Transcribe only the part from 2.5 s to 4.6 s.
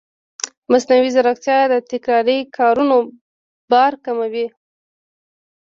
کارونو بار کموي.